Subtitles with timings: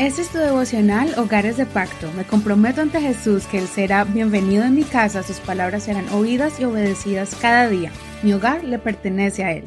[0.00, 2.10] Este es tu devocional Hogares de Pacto.
[2.16, 6.58] Me comprometo ante Jesús que Él será bienvenido en mi casa, sus palabras serán oídas
[6.58, 7.92] y obedecidas cada día.
[8.22, 9.64] Mi hogar le pertenece a Él.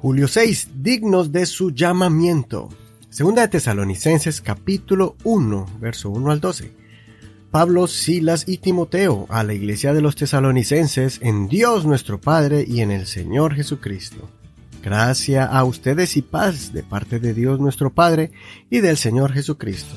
[0.00, 0.70] Julio 6.
[0.76, 2.70] Dignos de su llamamiento.
[3.10, 6.72] Segunda de Tesalonicenses capítulo 1, verso 1 al 12.
[7.50, 12.80] Pablo, Silas y Timoteo a la iglesia de los tesalonicenses en Dios nuestro Padre y
[12.80, 14.30] en el Señor Jesucristo.
[14.82, 18.30] Gracia a ustedes y paz de parte de Dios nuestro Padre
[18.70, 19.94] y del Señor Jesucristo.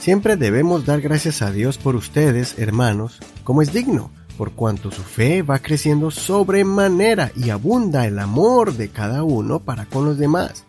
[0.00, 5.02] Siempre debemos dar gracias a Dios por ustedes, hermanos, como es digno, por cuanto su
[5.02, 10.64] fe va creciendo sobremanera y abunda el amor de cada uno para con los demás.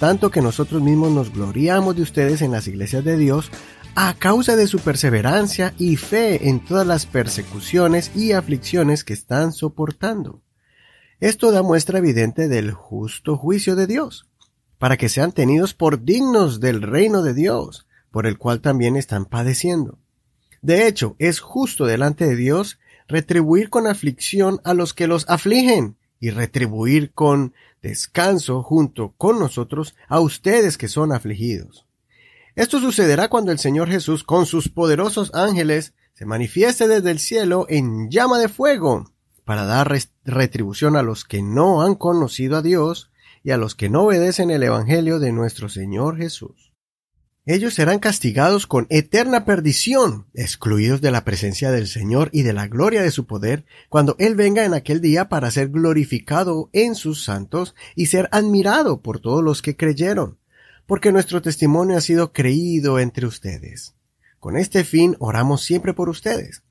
[0.00, 3.50] Tanto que nosotros mismos nos gloriamos de ustedes en las iglesias de Dios
[3.94, 9.52] a causa de su perseverancia y fe en todas las persecuciones y aflicciones que están
[9.52, 10.42] soportando.
[11.20, 14.26] Esto da muestra evidente del justo juicio de Dios,
[14.78, 19.24] para que sean tenidos por dignos del reino de Dios, por el cual también están
[19.24, 19.98] padeciendo.
[20.60, 25.96] De hecho, es justo delante de Dios retribuir con aflicción a los que los afligen,
[26.18, 31.86] y retribuir con descanso junto con nosotros a ustedes que son afligidos.
[32.54, 37.66] Esto sucederá cuando el Señor Jesús con sus poderosos ángeles se manifieste desde el cielo
[37.68, 39.12] en llama de fuego
[39.46, 43.12] para dar retribución a los que no han conocido a Dios
[43.44, 46.72] y a los que no obedecen el Evangelio de nuestro Señor Jesús.
[47.44, 52.66] Ellos serán castigados con eterna perdición, excluidos de la presencia del Señor y de la
[52.66, 57.22] gloria de su poder, cuando Él venga en aquel día para ser glorificado en sus
[57.22, 60.40] santos y ser admirado por todos los que creyeron,
[60.86, 63.94] porque nuestro testimonio ha sido creído entre ustedes.
[64.40, 66.64] Con este fin oramos siempre por ustedes,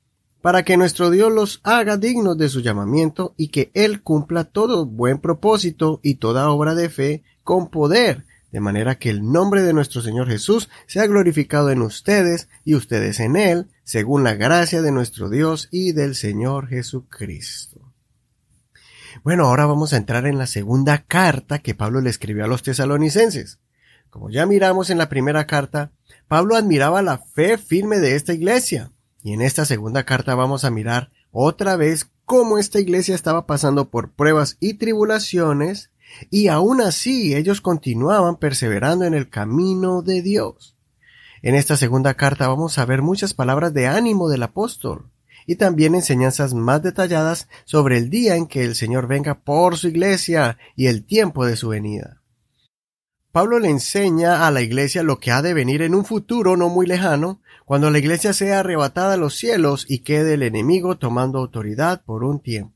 [0.46, 4.86] para que nuestro Dios los haga dignos de su llamamiento y que Él cumpla todo
[4.86, 9.72] buen propósito y toda obra de fe con poder, de manera que el nombre de
[9.72, 14.92] nuestro Señor Jesús sea glorificado en ustedes y ustedes en Él, según la gracia de
[14.92, 17.92] nuestro Dios y del Señor Jesucristo.
[19.24, 22.62] Bueno, ahora vamos a entrar en la segunda carta que Pablo le escribió a los
[22.62, 23.58] tesalonicenses.
[24.10, 25.90] Como ya miramos en la primera carta,
[26.28, 28.92] Pablo admiraba la fe firme de esta iglesia,
[29.26, 33.90] y en esta segunda carta vamos a mirar otra vez cómo esta iglesia estaba pasando
[33.90, 35.90] por pruebas y tribulaciones,
[36.30, 40.76] y aún así ellos continuaban perseverando en el camino de Dios.
[41.42, 45.10] En esta segunda carta vamos a ver muchas palabras de ánimo del apóstol,
[45.44, 49.88] y también enseñanzas más detalladas sobre el día en que el Señor venga por su
[49.88, 52.22] iglesia y el tiempo de su venida.
[53.36, 56.70] Pablo le enseña a la iglesia lo que ha de venir en un futuro no
[56.70, 61.38] muy lejano, cuando la iglesia sea arrebatada a los cielos y quede el enemigo tomando
[61.38, 62.72] autoridad por un tiempo.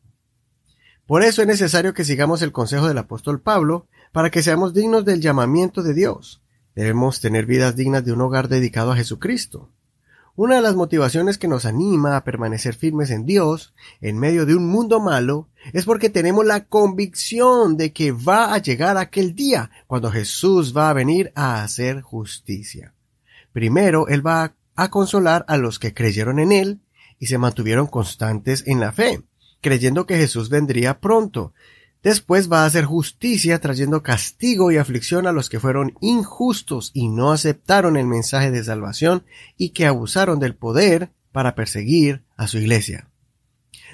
[1.07, 5.07] Por eso es necesario que sigamos el consejo del apóstol Pablo para que seamos dignos
[5.07, 6.43] del llamamiento de Dios.
[6.75, 9.71] Debemos tener vidas dignas de un hogar dedicado a Jesucristo.
[10.43, 14.55] Una de las motivaciones que nos anima a permanecer firmes en Dios, en medio de
[14.55, 19.71] un mundo malo, es porque tenemos la convicción de que va a llegar aquel día
[19.87, 22.95] cuando Jesús va a venir a hacer justicia.
[23.53, 26.81] Primero, Él va a consolar a los que creyeron en Él
[27.19, 29.21] y se mantuvieron constantes en la fe,
[29.61, 31.53] creyendo que Jesús vendría pronto,
[32.03, 37.09] Después va a hacer justicia trayendo castigo y aflicción a los que fueron injustos y
[37.09, 39.25] no aceptaron el mensaje de salvación
[39.59, 43.09] y que abusaron del poder para perseguir a su iglesia.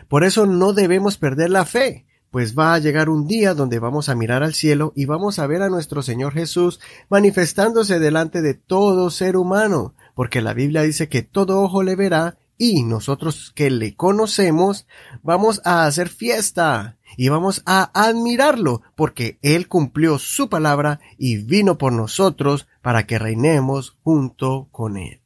[0.08, 4.08] Por eso no debemos perder la fe, pues va a llegar un día donde vamos
[4.08, 8.54] a mirar al cielo y vamos a ver a nuestro Señor Jesús manifestándose delante de
[8.54, 13.70] todo ser humano, porque la Biblia dice que todo ojo le verá y nosotros que
[13.70, 14.86] le conocemos
[15.22, 21.78] vamos a hacer fiesta y vamos a admirarlo porque Él cumplió su palabra y vino
[21.78, 25.20] por nosotros para que reinemos junto con Él.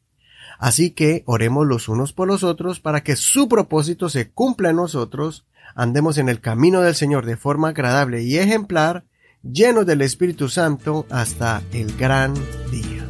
[0.59, 4.77] Así que oremos los unos por los otros para que su propósito se cumpla en
[4.77, 9.05] nosotros, andemos en el camino del Señor de forma agradable y ejemplar,
[9.43, 12.35] llenos del Espíritu Santo hasta el gran
[12.71, 13.07] día.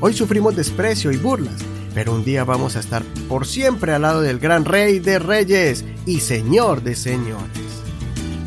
[0.00, 1.62] Hoy sufrimos desprecio y burlas,
[1.98, 5.84] pero un día vamos a estar por siempre al lado del gran Rey de Reyes
[6.06, 7.48] y Señor de Señores.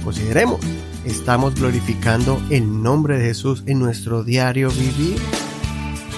[0.06, 0.62] Consideremos,
[1.04, 5.18] ¿estamos glorificando el nombre de Jesús en nuestro diario vivir?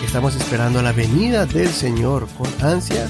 [0.06, 3.10] ¿Estamos esperando la venida del Señor con ansias?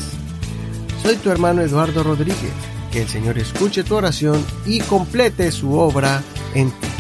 [1.01, 2.53] Soy tu hermano Eduardo Rodríguez.
[2.93, 6.23] Que el Señor escuche tu oración y complete su obra
[6.53, 6.92] en ti.